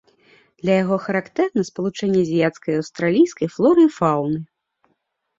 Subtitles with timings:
[0.61, 4.39] Для яго характэрна спалучэнне азіяцкай і аўстралійскай флоры і фаўны.